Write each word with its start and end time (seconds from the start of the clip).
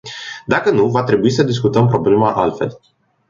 Dacă 0.45 0.69
nu, 0.71 0.89
va 0.89 1.03
trebui 1.03 1.31
să 1.31 1.43
discutăm 1.43 1.87
problema 1.87 2.33
altfel. 2.33 2.79